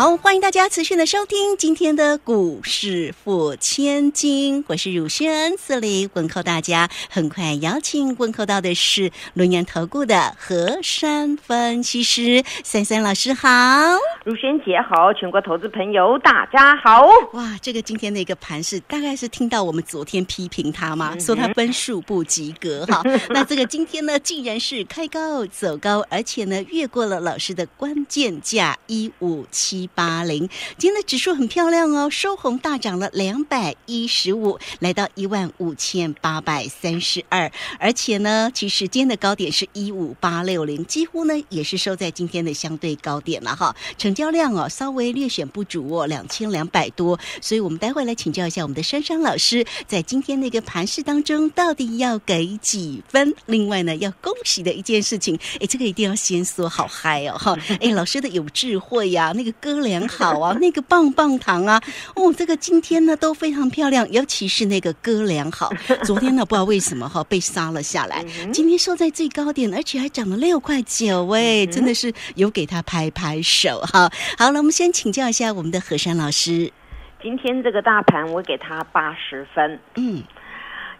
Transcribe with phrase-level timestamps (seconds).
[0.00, 6.88] 好，欢迎大家持续的收听今天的股市付千金，我是汝轩，这里问候大家。
[7.10, 13.46] 很快邀请问候到的是轮岩投顾的何山分析师三三老师，好，
[14.24, 17.06] 汝轩姐好，全国投资朋友大家好。
[17.34, 21.14] 哇，这个今天的一个盘是大概是听到我们昨天批评他吗？
[21.20, 23.02] 说他分数不及格哈。
[23.28, 29.89] 那这个今天呢，竟然是开高走高，而且呢，越过了老师的关键价一五七。
[29.94, 37.50] 八零，今天的指数很漂亮哦，收红大涨了两百一十五，来到一万五千八百三十二。
[37.78, 43.74] 而且呢，其实今天的高点是一五八六零，几乎呢也是收在今天的相对高点了哈。
[43.98, 47.18] 成交量哦，稍微略显不足哦，两千两百多。
[47.40, 53.34] 所以我们待会来请教一下我们的珊珊老师，在今天那个盘市当中，到底要给几分？
[53.46, 57.56] 另外呢，要恭喜的一件事情，哎，这个一定要先说好嗨哦哈！
[57.80, 59.80] 哎，老师的有智慧呀，那个哥。
[59.80, 61.80] 良好啊，那个棒棒糖啊，
[62.14, 65.72] 哦，这个今天呢都非常漂亮，尤其是那个哥良好，
[66.04, 74.08] 昨天呢不知道为什么哈被杀了下来，今天收在最高点，而且还涨了六块九，哎，真的是有给他拍拍手哈。
[74.38, 76.70] 好了，我们先请教一下我们的何山老师，
[77.22, 80.22] 今天这个大盘我给他八十分，嗯，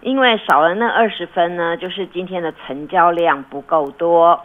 [0.01, 4.41] 因为少了那二十分呢，就是今天的成交量不够多。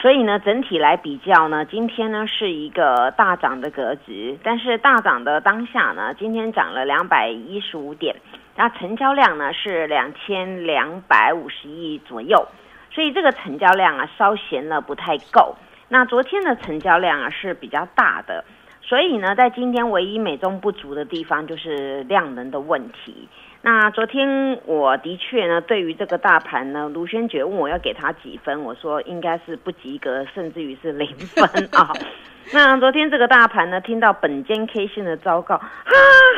[0.00, 8.14] 所以呢，整体来比较呢，今天呢是一个大涨的格局，但是大涨的当下呢，今天涨了两百一十五点，
[8.54, 12.46] 那成交量呢是两千两百五十亿左右，
[12.92, 15.56] 所以这个成交量啊稍嫌了不太够。
[15.88, 18.44] 那昨天的成交量啊是比较大的，
[18.80, 23.28] 所以呢，在今天唯一美中不足的地方就是量能的问题。
[23.70, 31.92] 那昨天我的确呢，对于这个大盘呢，卢轩觉问我要给他几分，我说应该是不及格，甚至于是零分啊。
[32.52, 35.92] 那昨天这个大盘呢，听到本间 K 线的昭告啊，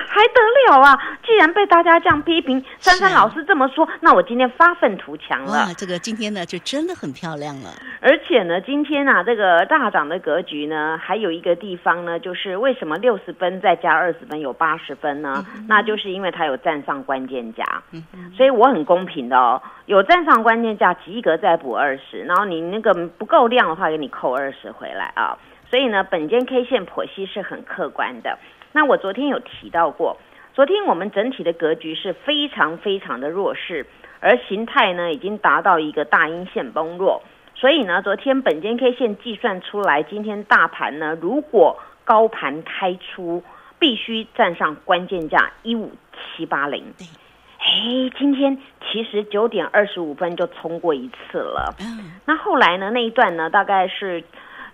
[0.08, 0.98] 还得了啊！
[1.24, 5.68] 既然被大家这样批评，珊珊老师这么说，那我今天发愤图强了。
[5.76, 7.70] 这个今天呢，就真的很漂亮了。
[8.00, 15.44] 而且呢，今天啊，这个大涨的格局呢，还有一个地方呢，就是为什么六十分再加二十分有八十分呢？
[15.68, 17.64] 那就是因为它有站上关键价，
[18.36, 25.38] 所以我很公平的哦，有站上关键价及格再补二十，然后你那个不够量的话，给你扣二十回来啊。
[25.70, 28.36] 所以呢，本间 K 线剖析是很客观的。
[28.72, 30.16] 那我昨天有提到过，
[30.52, 33.86] 昨天我们整体的格局是非常非常的弱势，
[34.18, 37.22] 而形态呢已经达到一个大阴线崩落。
[37.54, 43.44] 所以呢，昨天本间 K 线计算出来，今天大盘呢如果高盘开出，
[43.78, 45.92] 必须站上关键价一五
[46.36, 46.82] 七八零。
[47.60, 48.58] 哎，今天
[48.90, 51.76] 其实九点二十五分就冲过一次了。
[51.78, 52.18] 嗯。
[52.26, 54.24] 那后来呢，那一段呢，大概是。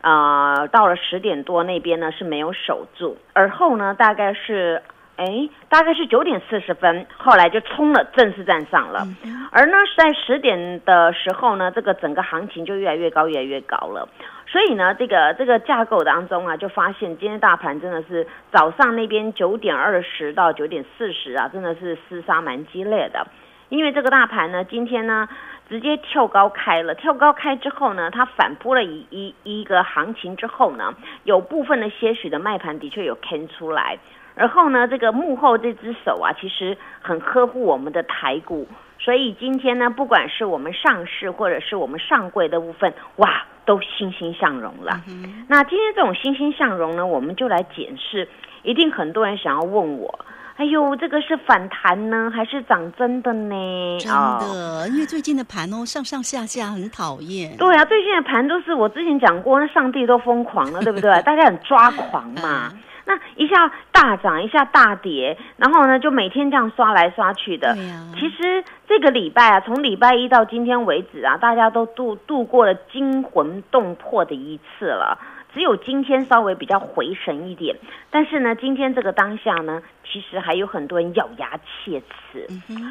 [0.01, 4.83] 啊，到了十点多那边呢是没有守住，而后呢大概是，
[5.17, 9.07] 哎，大概是九点四十分，后来就冲了，正式站上了。
[9.51, 14.09] 而呢在十点的时候呢，这个整个行情就越来越高，越来越高了。
[14.49, 23.27] 所以呢，这个这个架构当中啊，就发现今天大盘真的是早上那边九点二十到九点四十啊，真的是厮杀蛮激烈的。
[23.69, 25.28] 因为这个大盘呢，今天呢。
[25.69, 30.94] 直接跳高开了，跳高开之后呢，它反扑了一一一个行情之后呢，
[31.25, 33.99] 有部分的些许的卖盘的确有坑出来，
[34.37, 38.69] 然后呢，这个幕后这只手啊，其实很呵护我们的台股，
[39.00, 45.00] 所以今天呢，不管是我们上市或者是我们上柜的部分，哇，都欣欣向荣了。
[45.48, 48.28] 那今天这种欣欣向荣呢，我们就来检视，
[48.62, 50.16] 一定很多人想要问我。
[50.56, 53.99] 哎呦，这个是反弹呢，还是涨真的呢？
[54.00, 57.55] 真的，因为最近的盘哦，上上下下很讨厌。
[57.59, 61.10] 对啊，最近的盘都是我之前讲过，那上帝都疯狂了，对不对？
[61.22, 62.72] 大家很抓狂嘛。
[63.09, 67.72] 那一下大涨，一下大跌，然后呢，就每天这样刷来刷去的。
[68.19, 75.16] 其实这个礼拜啊，从礼拜一到今天为止啊，大家都度度过了惊魂动魄的一次了。
[75.56, 77.74] 只有今天稍微比较回神一点，
[78.10, 81.98] 但是呢，今天这个当下呢，其实还有很多人咬牙切
[82.30, 82.47] 齿，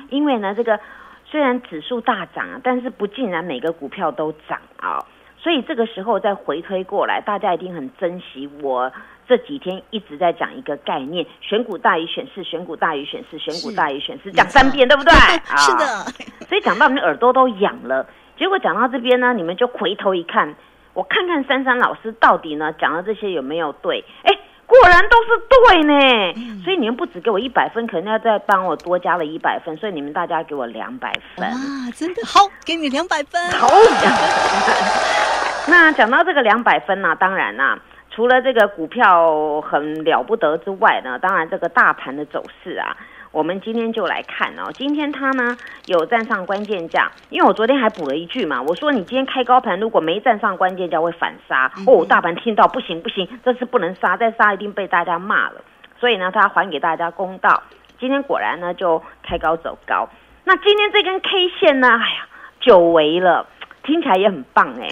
[0.10, 0.80] 因为呢，这个
[1.26, 4.98] 虽然指数大涨啊，但是不尽然每个股票都涨啊，
[5.38, 8.92] 所以这个时候再回推过来，大家一定很珍惜我
[9.28, 15.14] 这几天一直在讲一个概念：选股大于选市，选股大于选市，选股大于选市，讲三遍，对不对？
[15.56, 15.86] 是的，
[16.48, 20.56] 所以讲到你耳朵都痒了，结果讲到这边呢，你们就回头一看。
[20.96, 24.04] 我看看珊珊老师到底呢讲的这些有没有对？
[24.24, 24.34] 哎，
[24.66, 26.64] 果然都是对呢。
[26.64, 31.46] 所以你们不只给我一百分，可能要再帮我多加了一百分，所以你们大家给我两百分。
[31.48, 31.58] 哇，
[31.94, 33.52] 真的好，给你两百分。
[33.52, 33.68] 好。
[35.68, 37.78] 那讲到这个两百分呢，当然啦，
[38.10, 42.96] 除了这个股票很了不得之外呢，当然这个大盘的走势啊。
[43.36, 51.70] 我们今天就来看哦，今天它呢有站上关键价，因为我昨天还补了一句嘛，我说你今天开高盘如果没站上关键价会反杀。
[51.86, 55.60] 哦，大盘听到不行不行，这次不能杀，再杀一定被大家骂了，
[56.00, 57.62] 所以呢，他还给大家公道，
[58.00, 60.08] 今天果然呢就开高走高，
[60.46, 62.28] 那今天这根 K 线呢，哎呀，
[62.62, 63.46] 久违了。
[63.84, 64.88] 听起来也很棒哎，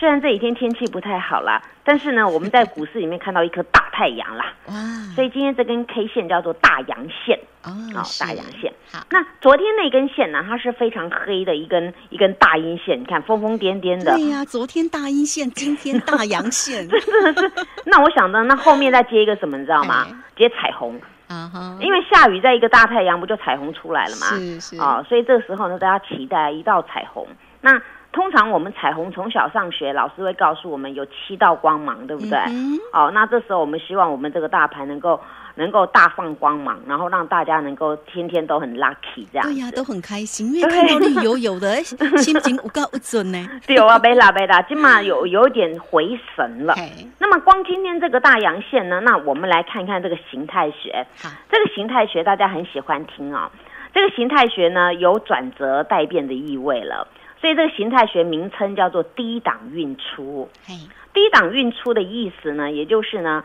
[0.00, 4.74] 虽然这几天天气不太好啦，但是呢，我们在股市里面看到一颗大太阳啦， 哇！
[5.14, 7.70] 所以今天这根 K 线叫做大阳线哦，
[8.18, 8.72] 大阳线。
[8.90, 14.16] 好，那昨天那根线呢，它是非常黑的一根一根大阴线，你看疯疯癫癫的。
[14.16, 17.52] 对呀，昨天大阴线，今天大阳线， 真的是。
[17.84, 20.06] 那我想呢，那后面再接一个什么，你知道吗？
[20.34, 20.98] 接彩虹
[21.28, 24.28] 啊哈，因为下雨在一个大太阳，不就彩虹出来了吗？
[24.38, 27.26] 是是哦，所以这个时候呢，大家期待一道彩虹。
[27.60, 27.78] 那
[28.12, 32.38] 通常我们彩虹从小上学，老师会告诉我们有七道光芒，对不对？
[32.92, 35.20] 哦，那这时候我们希望我们这个大盘能够
[35.54, 39.46] 能够大放光芒，然后让大家能够天天都很 lucky 这样。
[39.46, 41.76] 对呀，都很开心，因为看到绿油油的，
[42.18, 43.48] 心情无高无准呢。
[43.64, 46.74] 对啊，没啦没啦，起码有有点回神了。
[47.18, 51.06] 那么光今天这个大阳线呢，那我们来看看这个形态学。
[51.22, 53.48] 好，这个形态学大家很喜欢听啊。
[53.94, 57.06] 这个形态学呢，有转折待变的意味了。
[57.40, 60.48] 所以这个形态学名称叫做低档运出。
[61.12, 63.42] 低档运出的意思呢，也就是呢，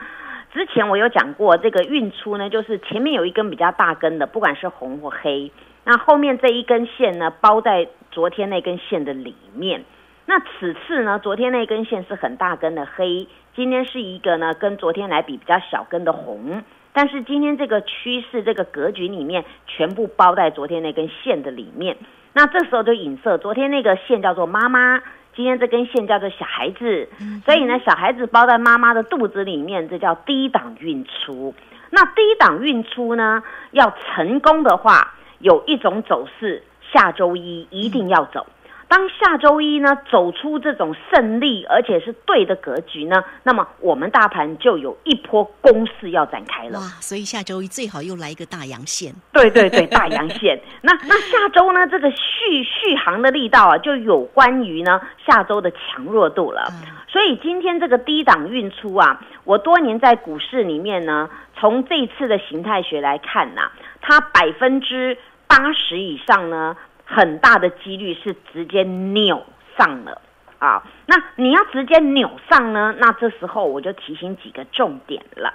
[0.53, 5.51] 之前我有讲过，这个运出呢，就是前面有一根比较大根的，不管是红或黑，
[5.83, 9.83] 那后面这一根线呢，包在昨天那根线的里面。
[10.27, 16.63] 那此次呢，昨天那根线是很大根的黑，今天是一个呢，跟昨天来比比较小根的红，
[16.93, 21.95] 但是今天这个趋势这个格局里面，全部包在昨天那根线的里面。
[22.37, 25.01] 那这时候就影射，昨天那个线叫做妈妈，
[25.33, 27.07] 今天这根线叫做小孩子，
[27.45, 31.55] 所以呢，小孩子包在妈妈的肚子里面，这叫低档运出。
[31.91, 33.41] 那低档运出呢，
[33.71, 36.61] 要成功的话，有一种走势，
[36.91, 38.45] 下周一一定要走。
[38.87, 46.79] 当下周一呢走出这种胜利，而且是对的格局呢，那么我们大盘就有一波攻势要展开了。
[46.79, 46.85] 哇！
[47.01, 49.13] 所以下周一最好又来一个大阳线。
[49.33, 50.59] 对对对，大阳线。
[50.81, 56.71] 那那下周呢，这个续续航的力道啊，就有关于呢下周的强弱度了。
[57.07, 61.29] 所以今天这个低档运出啊，我多年在股市里面呢，
[61.59, 65.17] 从这次的形态学来看呐，它百分之
[65.47, 66.77] 八十以上呢。
[67.05, 69.43] 很大的几率是直接扭
[69.77, 70.21] 上了
[70.59, 70.83] 啊！
[71.05, 72.95] 那你要直接扭上呢？
[72.97, 75.53] 那这时候我就提醒几个重点了。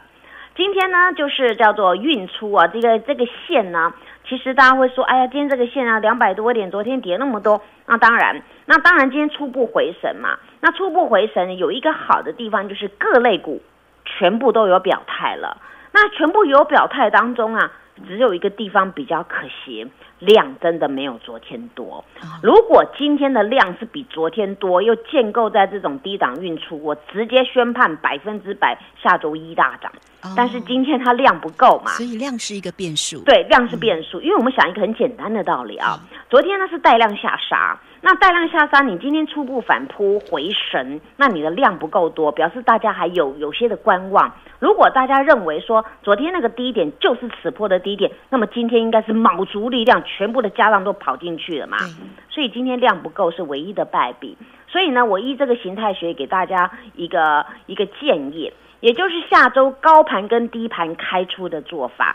[0.54, 3.92] 今天呢，就是叫做运出啊，这个这个线呢，
[4.28, 7.62] 其实大家会说，哎呀，今天这个线啊，两百多点，昨天跌那么多。
[7.86, 10.38] 那当然，那当然，今天初步回神嘛。
[10.60, 13.62] 那初步回神有一个好的地方，就是各类股
[14.04, 15.56] 全部都有表态了。
[15.92, 17.72] 那全部有表态当中啊。
[18.06, 19.86] 只有一个地方比较可惜，
[20.18, 22.04] 量真的没有昨天多。
[22.42, 29.90] 如果今天的量是比昨天多，又建构在这种低档运出，我直接宣判百分之百下周一大涨。
[30.36, 33.22] 但是今天它量不够嘛，所以量是一个变数。
[33.24, 35.98] 对，量是变数，因为我们想一个很简单的道理啊，
[36.28, 37.78] 昨天呢是带量下杀。
[38.02, 44.32] 那带量下杀，你今天初步反扑回神，那你的量不够多，表示大家还有有些的观望。
[44.58, 51.76] 如果大家认为说昨天那个低点就是此波的低点，那么今天应该是卯足力量，全部的家当都跑进去了嘛。
[52.30, 54.36] 所以今天量不够是唯一的败笔。
[54.66, 62.14] 所以呢，我依这个形态学给大家一个一个建议，也就是下周高盘跟低盘开出的做法。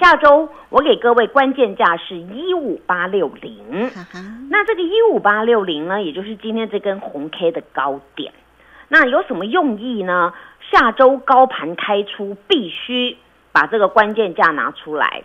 [0.00, 3.90] 下周我给各位关键价是一五八六零，
[4.48, 8.32] 那这个一五八六零呢，也就是今天这根红 K 的高点，
[8.86, 10.32] 那有什么用意呢？
[10.70, 13.16] 下周高盘开出必须
[13.50, 15.24] 把这个关键价拿出来，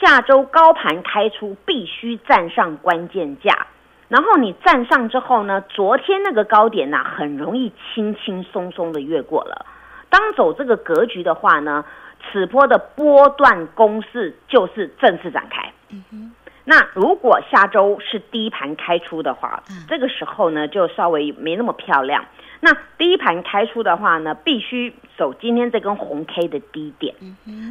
[0.00, 3.66] 下周高盘开出必须站上关键价，
[4.08, 9.66] 然后你站上之后呢，昨天那个高点呢，很容易轻轻松松的越过了。
[10.08, 11.84] 当走这个格局的话呢？
[12.30, 15.72] 此波的波段攻势就是正式展开。
[15.90, 16.32] 嗯
[16.70, 22.22] 那如果下周是低盘开出的话，这个时候呢就稍微没那么漂亮。
[22.60, 27.14] 那低盘开出的话呢，必须守今天这根红 K 的低点，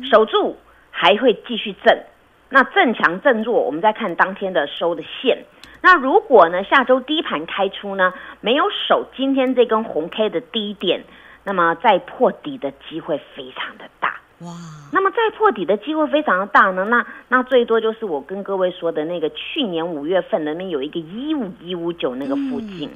[0.10, 0.58] 守住
[0.90, 2.04] 还会继续震。
[2.50, 5.46] 那正强正弱，我们再看当天的收的线。
[5.84, 8.12] 那如果呢下周低盘开出呢，
[8.42, 11.04] 没有守今天这根红 K 的低点，
[11.44, 14.17] 那么再破底的机会非常的大。
[14.42, 14.52] 哇，
[14.94, 22.90] 那么再破底的机会非常的大呢，那那最多就是我跟各位说的那个去年五月份那边有一个一五一五九那个附近。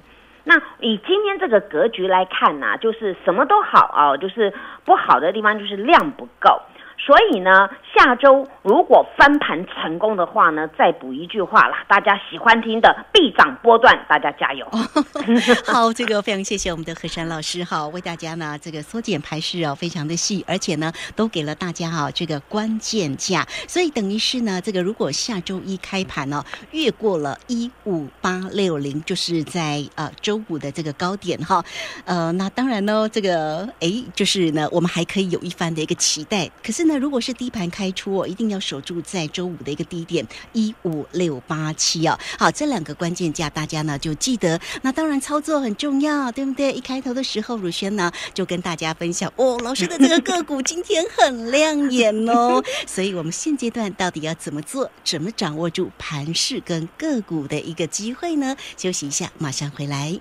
[0.43, 4.53] 那以今天这个格局来看呢，就是什么都好啊，就是
[4.86, 6.62] 不好的地方就是量不够。
[7.03, 14.67] 所以呢，下周如果翻盘成功的话呢，再补一句话啦，大家喜欢听的必涨波段，大家加油。
[15.65, 31.63] 好，这个非常谢谢我们的何山老师哈，为大家呢这个缩减排势哦，非常的细，而且呢都给了大家哈这个关键价，所以等于是呢这个如果下周一开盘哦，越过了一五八六零，就是在呃周五的这个高点哈，
[32.05, 36.90] 呃那当然呢这个哎就是呢我们还可以有一番的一个期待，可是呢。
[36.91, 42.19] 那如果是低盘开出哦，一定要守住在周五的一个低点一五六八七哦。
[42.38, 44.60] 好，这两个关键价大家呢就记得。
[44.81, 46.74] 那当然操作很重要，对不对？
[46.74, 52.62] 一开头的时候，汝轩呢就跟大家分享哦，老师的这个个股今天很亮眼哦。
[52.86, 54.91] 所以我们现阶段到底要怎么做？
[55.05, 58.57] 怎么掌握住盘势跟个股的一个机会呢？
[58.75, 60.19] 休息一下，马上回来。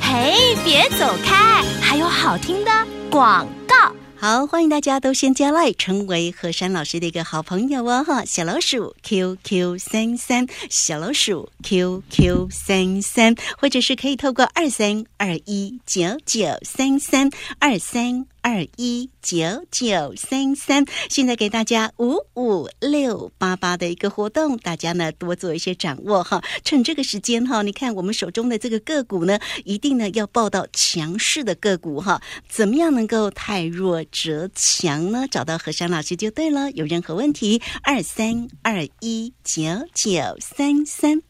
[0.00, 2.70] 嘿，别走开，还有好听的
[3.10, 3.92] 广告。
[4.26, 8.02] 好，欢迎大家都先加来，成为何山老师的一个好朋友哦！
[8.02, 17.28] 哈，小老鼠 QQ 三三，小老鼠 QQ 三三，或者是可以透过二三二一九九三三
[17.58, 18.24] 二三。
[18.44, 26.44] 二一九九三三，现在给大家五五六八八的一个活动，大家呢多做一些掌握哈。
[26.62, 32.20] 趁这个时间哈，你看我们手中的这个个股呢，一定呢要报到强势的个股哈。
[32.46, 35.26] 怎么样能够太弱则强呢？
[35.30, 36.70] 找到何山老师就对了。
[36.72, 39.62] 有任何问题，二三二一九
[39.94, 41.22] 九三三。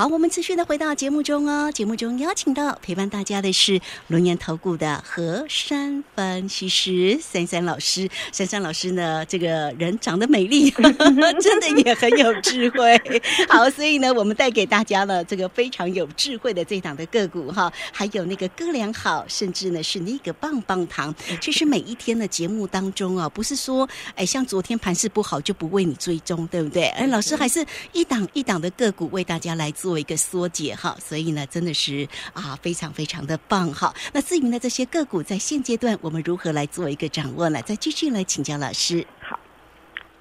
[0.00, 1.70] 好，我们持续的回到节目中哦。
[1.70, 8.08] 节目中邀请到陪伴大家的是龙岩投顾的何山分析师珊珊老师。
[8.32, 10.70] 珊珊老师呢，这个人长得美丽，
[11.42, 12.98] 真的也很有智慧。
[13.46, 21.14] 好，所以呢，我们带给大家了这个非常有智慧的这档的个股哈，还有那个哥俩好，甚至呢是那个棒棒糖。
[21.42, 26.86] 其实每一天的节目当中啊，不是说哎像昨天盘势不好就不为你追踪，对不对？
[26.86, 29.89] 哎，老师还是一档一档的个股为大家来做。
[29.90, 33.92] 做一个缩解哈，所以呢，真的是啊，非常非常的棒哈。
[34.14, 37.60] 那至于呢，这些个股在现阶段我们如何来做一个掌握呢？
[37.62, 39.04] 再继续来请教老师。
[39.20, 39.36] 好，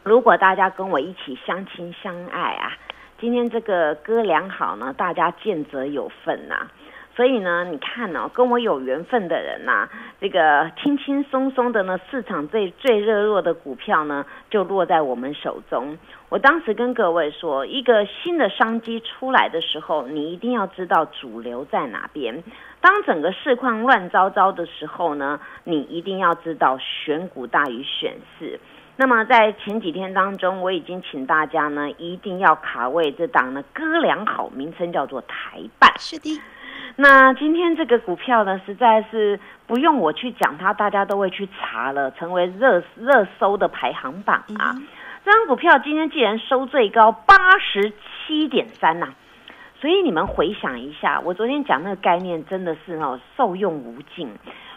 [0.02, 2.76] 如果大家跟我一起相亲相爱啊，
[3.22, 6.68] 今天这个哥俩好呢，大家见者有份呐。
[7.16, 9.90] 所以呢，你看哦，跟我有缘分的人呐，
[10.22, 15.98] 这个轻轻松松的呢，市场最最热络的股票呢，就落在我们手中。
[16.30, 22.42] 我当时跟各位说，一个新的商机出来的时候，你一定要知道主流在哪边。
[22.80, 28.58] 当整个市况乱糟糟的时候呢，你一定要知道选股大于选市。
[28.96, 35.92] 那么在前几天当中，我已经请大家呢，一定要卡位这档呢，哥俩好，名称叫做台办。
[35.98, 36.40] 是的。
[37.02, 44.76] 那今天这个股票呢，实在是不用我去讲它，大家都会去查了，成为热热搜的排行榜啊。
[45.24, 47.94] 这张股票今天既然收最高八十
[48.28, 49.14] 七点三呐，
[49.80, 54.30] 所以你们回想一下，我昨天讲那个概念真的是哦受用无尽。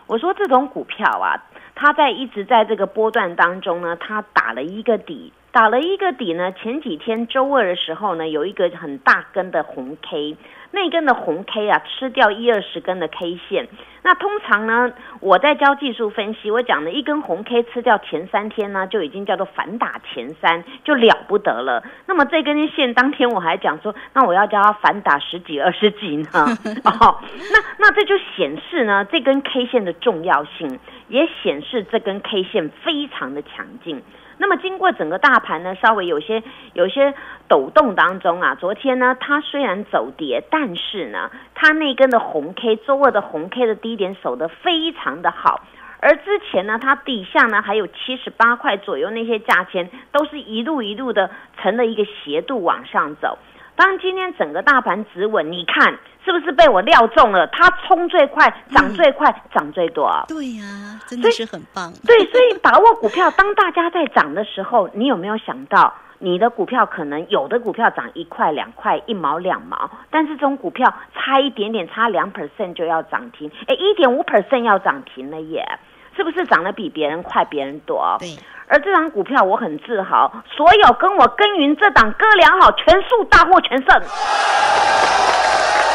[0.07, 1.43] 我说这种股票啊，
[1.75, 5.33] 它在一直在这个波段当中呢，它打了一个底。
[5.52, 10.35] 打了一个底呢，前几天周二的时候呢，有一个很大根的红 K，
[10.71, 13.68] 那根的红 K 啊，吃掉一二十根的 K 线。
[14.02, 14.90] 那通常呢，
[15.21, 21.85] 我在教技术分析，我讲的一根红 K 吃掉前三天呢，就已经叫做反打前三，就了不得了。
[22.06, 26.28] 那么这根线当天我还讲说，那我要叫它反打十几二十几呢？
[26.85, 27.21] 哦，
[27.52, 30.78] 那那这就显示呢，这根 K 线的重要性，
[31.09, 34.02] 也显示这根 K 线非常的强劲。
[34.42, 37.14] 那么经过整个大盘呢，稍微有些有些
[37.46, 45.61] 抖动当中啊，昨天呢，它虽然走跌，但是呢，它那根的红 K 周二的红 K 的低点守得非常的好，
[46.00, 53.38] 而之前呢，它底下呢还有七十八块左右那些价钱，都是一路一路的成了一个斜度往上走。
[53.83, 55.99] 当今天整个大盘止稳，你看。
[56.25, 57.45] 是不是被我料中了？
[57.49, 60.09] 它冲最快，涨最快，涨最多。
[60.29, 60.65] 对呀，
[61.09, 61.93] 真的是很棒。
[62.07, 75.67] 对，所以把握股票，当大家在涨的时候，你有没有想到，你的股票可能有的股票涨一块、两块、一毛、两毛，但是这种股票差一点点，差两 percent 就要涨停，哎，一点五 percent 要涨停了耶，
[76.17, 78.17] 是不是涨得比别人快、别人多？
[78.21, 78.29] 对。
[78.73, 84.02] 而这张股票我很自豪，所有跟我耕耘这档哥俩好，全数大获全胜。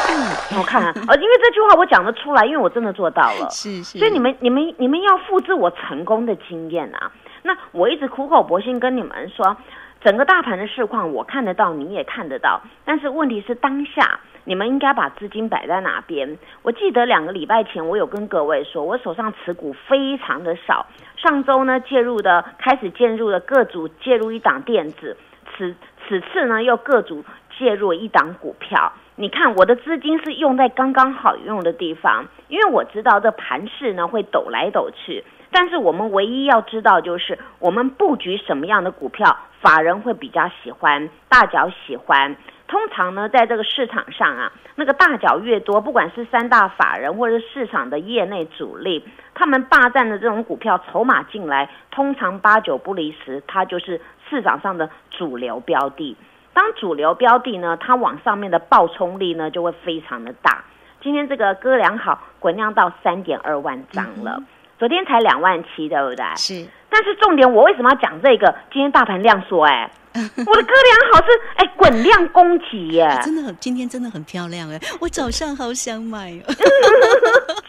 [0.10, 3.50] 嗯，我看啊，呃，因为这句话我讲得出来，因为我真的做到了。
[3.50, 7.12] 是是，所以你们、你们、你们要复制我成功的经验啊！
[7.42, 9.58] 那我一直苦口婆心跟你们说，
[10.02, 12.62] 整个大盘的市况我看得到，你也看得到。
[12.86, 16.38] 但是问题是当下，你们应该把资金摆在哪边？
[16.62, 20.86] 我记得两个礼拜前我有跟各位说，我手上持股非常的少。
[21.18, 25.18] 上周呢介入的开始介入了各组介入一档电子，
[25.58, 25.76] 此
[26.08, 27.26] 此次呢又各组
[27.58, 28.94] 介入一档股票。
[29.16, 35.24] 你看我的资金是用在刚刚好用的地方，因为我知道这盘势呢会抖来抖去。
[35.50, 42.36] 但是我们唯一要知道就是我们布局什么样的股票，法人会比较喜欢，大脚喜欢。
[42.68, 56.18] 通常呢，在这个市场上啊，那个大脚越多，不管是三大法人或者是市场的业内主力，他们霸占的这种股票筹码进来，通常八九不离十，它就是市场上的主流标的。
[56.54, 60.66] 当主流标的呢，它往上面的爆冲力呢就会非常的大。
[61.00, 64.44] 今天这个哥良好，滚量到三点二万张了，
[64.78, 66.26] 昨天才两万七，对不对？
[66.36, 66.68] 是。
[66.90, 68.54] 但是重点，我为什么要讲这个？
[68.72, 70.20] 今天大盘量缩，哎， 我
[70.56, 76.54] 的哥俩好是哎滚量攻击耶，真的很，今天真的很漂亮哎，我早上好想买哦。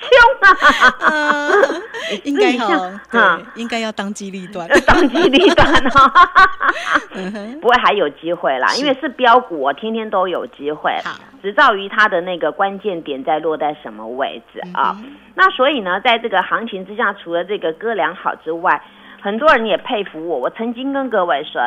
[0.09, 0.19] 凶
[1.07, 1.51] 啊！
[2.25, 6.31] 应该哈，应该要当机立断，当机立断哈。
[7.61, 10.93] 不会还有机会啦，因为是标股，我天天都有机会。
[11.43, 14.97] 只在于它的那个关键点在落在什么位置啊？
[15.35, 18.83] 那所以呢，在这个行情之下，除了这个哥俩好之外，
[19.21, 20.39] 很多人也佩服我。
[20.39, 21.61] 我曾经跟各位说，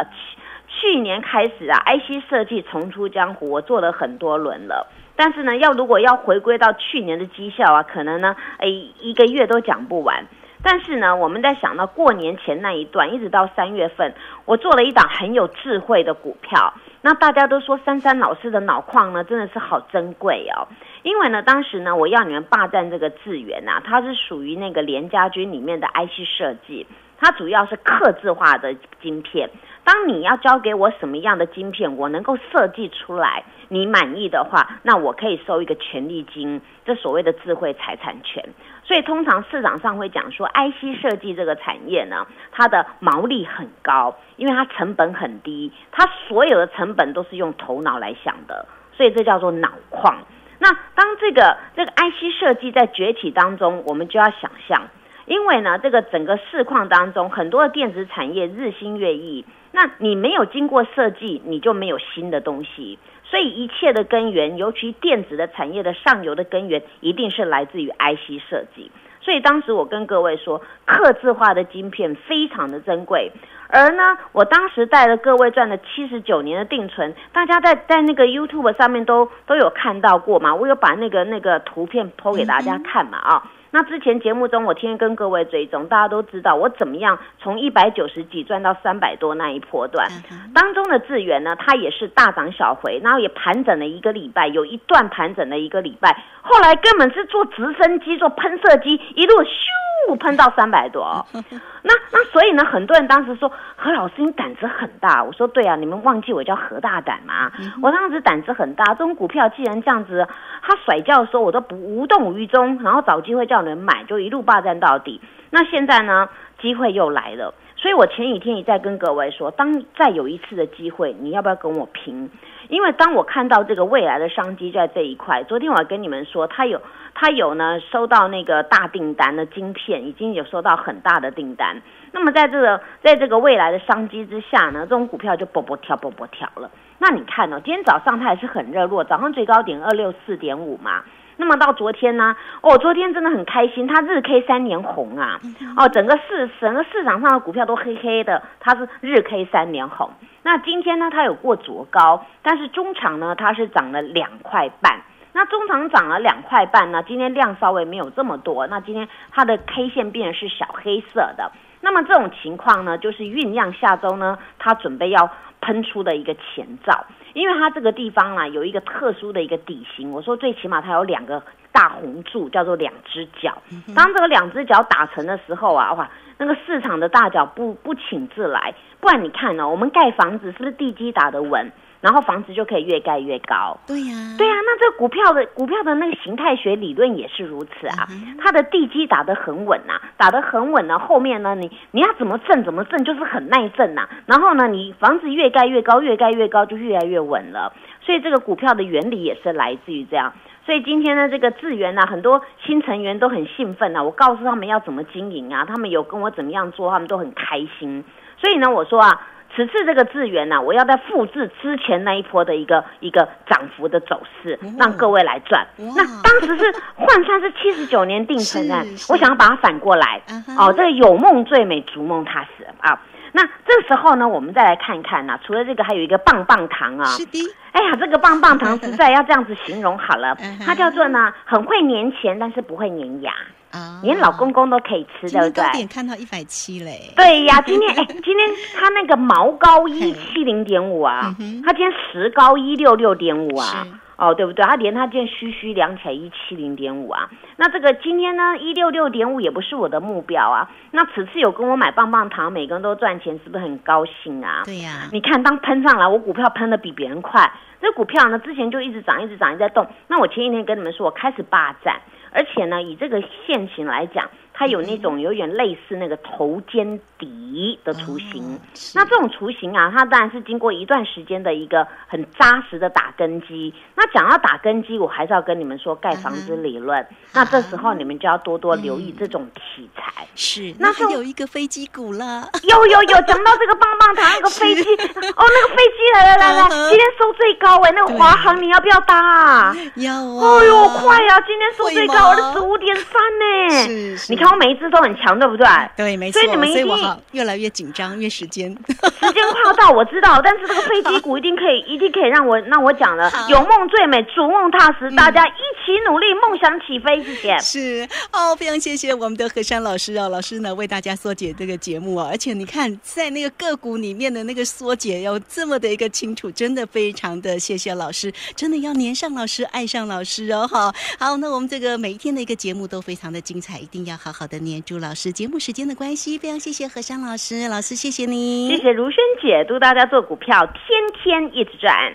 [0.68, 4.88] 去年开始啊，IC 设计重出江湖，我做了很多轮了。
[5.16, 10.26] 但是呢，要如果要回归到去年的绩效啊，可能呢，哎，一个月都讲不完。
[10.64, 14.14] 但是呢，我们在想到过年前那一段，一直到三月份，
[14.46, 16.74] 我做了一档很有智慧的股票。
[17.02, 20.68] 那大家都说珊珊老师的脑矿呢，真的是好珍贵哦。
[21.02, 26.86] 因为呢，当时呢，我要你们霸占这个资源呐，它是属于那个联家军里面的 IC 设计，
[27.22, 29.50] 它主要是刻字化的晶片。
[29.84, 38.44] 当你要交给我什么样的晶片，我能够设计出来，你满意的话，那我可以收一个权利金，这所谓的智慧财产权。
[38.84, 50.18] 所以通常市场上会讲说，IC 设计这个产业呢，它的毛利很高，因为它成本很低，它所有的成本都是用头脑来想的，所以这叫做脑矿。
[50.60, 54.90] 那当这个这个 IC 设计在崛起当中，我们就要想象，
[55.26, 59.46] 因为呢，这个整个市况当中，很多的电子产业日新月异。
[59.72, 63.00] 那你没有经过设计，你就没有新的东西。
[63.24, 68.92] 所以一切的根源，尤其电子的产业的上游的根源，一定是来自于 IC 设计。
[69.22, 73.32] 所以当时我跟各位说，刻字化的晶片非常的珍贵。
[73.70, 80.54] 而呢，我当时带了各位赚了七十九年的定存，大家在在那个 YouTube 上面都都有看到过嘛？
[80.54, 83.18] 我有把那个那个图片剖给大家看嘛？
[83.20, 83.52] 啊。
[83.74, 90.10] 那之前节目中，我天天跟各位追踪，大家都知道我怎么样从一百九十几赚到三百多那一波段，
[90.54, 101.26] 当中的智源呢，它也是大涨小回，然后也盘整了一个礼拜，有一段盘整了一个礼拜，后来根本是做直升机、做喷射机，一路咻喷到三百多。
[101.34, 107.50] 那那所以呢，很多人当时说何老师你胆子很大，我说对啊，你们忘记我叫何大胆吗？
[107.82, 110.28] 我当时胆子很大，这种股票既然这样子，
[110.62, 113.62] 他甩叫的时候我都不无动于衷，然后找机会叫。
[113.62, 116.28] 人买就一路霸占到底，那现在呢？
[116.60, 122.30] 机会又来了，所以我前几天也在跟各位说，当再有一次的机会，你要不要跟我拼？
[122.72, 126.82] 因为当我看到这个未来的商机在这一块，昨天我跟你们说，他有
[127.14, 131.82] 他有呢，收到那个大订单的晶片，已经有收到很大的订单。
[132.14, 136.72] 那么在这个在这个未来的商机之下呢，这种股票就啵啵跳啵啵跳了。
[136.98, 141.04] 那你看哦，今天早上它还是很热络，早上最高点二六四点五嘛。
[141.42, 142.36] 那么到昨天呢？
[142.62, 145.42] 哦，昨天真的很开心，它日 K 三年红啊！
[145.76, 150.12] 哦，整个市整个市场上的股票都黑黑的，它是日 K 三年红。
[150.44, 155.02] 那今天呢，它有过昨高，但是中场呢，它是涨了两块半。
[155.34, 158.68] 那中场涨了两块半呢，今天量稍微没有这么多。
[158.68, 161.52] 那今天它的 K 线变是小黑色的。
[161.82, 165.30] 那么这种情况呢，就是酝酿下周呢，它准备要
[165.62, 167.06] 喷出的一个前兆。
[167.34, 170.12] 因为它这个地方啊，有一个特殊的一个底型。
[170.12, 171.42] 我说最起码它有两个
[171.72, 173.58] 大红柱，叫做两只脚。
[173.96, 178.74] 当这个两只脚打成的时候啊，哇，那个市场的大脚不不请自来。
[179.00, 181.72] 不然你看呢，我们盖房子是不是地基打得稳？
[182.02, 183.78] 然后房子就可以越盖越高。
[183.88, 188.08] 对呀，对呀，那这个股票的股票的那个形态学理论也是如此啊，
[188.40, 194.10] 它的地基打得很稳呐，打得很稳呢，后面呢，你你要怎么震怎么震，就是很耐震呐。
[194.26, 197.72] 然后呢，你房子越盖越高，越盖越高就越来越稳了。
[198.02, 200.34] 所以这个股票的原理也是来自于这样。
[200.66, 204.04] 所以今天呢，这个智源呢，很多新成员都很兴奋呐。
[204.04, 208.04] 我告诉他们要怎么经营啊，他们有跟我怎么样做，他们都很开心。
[208.38, 209.22] 所以呢，我说啊，
[209.56, 215.68] 此次这个智源呢，我要再复制之前那一波的一个一个涨幅的走势，让各位来赚。
[215.96, 218.76] 那当时是换算是七十九年定存 的，
[219.10, 220.22] 我想要把它反过来。
[220.58, 223.02] 哦，这个有梦最美，逐梦踏实啊。
[223.34, 227.06] 那这时候呢，我们再来看一看呐，除了这个，还有一个棒棒糖啊。
[227.06, 227.40] 是的。
[227.72, 230.36] 哎呀，这个棒棒糖实在要这样子形容好了，
[230.66, 233.34] 它叫做呢，很会粘钱，但是不会粘牙
[233.72, 235.72] 啊，连老公公都可以吃，对不对？
[235.72, 237.12] 点看到一百七嘞。
[237.16, 243.88] 对呀，今天哎，今天他那个毛高一七零点五啊，他今天石高一六六点五啊。
[244.18, 244.64] 哦，对不对？
[244.64, 250.70] 他连他件虚虚量起来一七零点五啊，那这个今天呢一六六点五也不是我的目标啊。
[250.92, 254.62] 那此次有跟我买棒棒糖，每个人都赚钱，是不是很高兴啊？
[254.64, 259.88] 对呀，你看当喷上来，我股票喷的比别人快，这股票呢之前就一直涨，一直涨，一直在动。
[260.08, 262.00] 那我前一天跟你们说，我开始霸占，
[262.32, 264.30] 而且呢以这个现行来讲。
[264.62, 268.60] 它有那种有点类似那个头肩底的雏形，
[268.94, 273.74] 那这种雏形啊，它当然是经过一段时间的一个很扎实的打根基。
[273.96, 277.04] 那讲到打根基，我还是要跟你们说盖房子理论。
[277.34, 280.28] 那这时候你们就要多多留意这种题材。
[280.36, 282.48] 是，那是有一个飞机股了。
[282.62, 289.18] 有有有，讲到这个棒棒糖那个 飞机，哦，那个飞机来来来来，今天收最高哎，那个华航你要不要搭？
[289.18, 289.76] 啊？
[289.96, 290.60] 要啊！
[290.60, 291.42] 哎呦，快呀！
[291.48, 293.70] 今天收最高，我的十五点三呢。
[293.72, 294.51] 是是，你看。
[294.58, 295.68] 每一只都很强，对不对？
[295.96, 296.40] 对，没错。
[296.40, 300.42] 所以你们一定越来越紧张，越时间时间快要到，我知道。
[300.44, 303.32] 但是这个飞机股一定可以， 一定可以让我让我讲了。
[303.50, 307.58] 有梦最美，逐梦踏实，大家一起努力，梦想起飞，谢谢。
[307.60, 320.68] 是哦，非常谢谢我们的何山老师哦，老师呢为大家缩解这个节目哦，而且你看在那个个股里面的那个缩解有这么的一个清楚，真的非常的谢谢老师，真的要黏上老师，爱上老师哦。
[320.68, 324.42] 好，好，那我们这个每一天的一个节目都非常的精彩，一定要好好。
[324.42, 332.12] 好的，念朱老师，节目时间的关系，非常谢谢何山老师，老师谢谢你，谢谢如萱姐，祝大家做股票天天一直赚。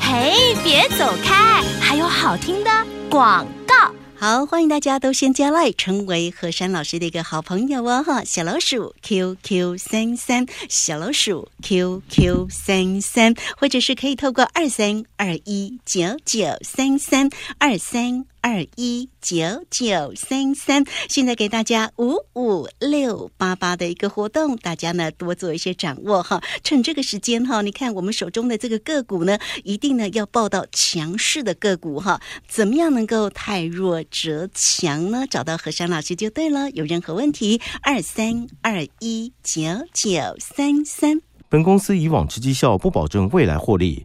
[0.00, 2.70] 嘿，别走开，还有好听的
[3.10, 3.94] 广告。
[4.18, 8.24] 好，欢迎大家都先加来，成为何山老师的一个好朋友哦哈。
[8.24, 18.24] 小老鼠 QQ 三三，小老鼠 QQ 三三，或者是可以透过二三二一九九三三二三。
[18.40, 26.42] 二一九九三三，现在给大家五五六八八的一个活动，大家呢多做一些掌握哈。
[26.62, 32.20] 趁这个时间哈，你看我们手中的这个个股呢，一定呢要报到强势的个股哈。
[32.48, 35.26] 怎么样能够太弱则强呢？
[35.28, 36.70] 找到何山老师就对了。
[36.70, 41.20] 有任何问题，二三二一九九三三。
[41.48, 44.04] 本公司以往之绩效不保证未来获利，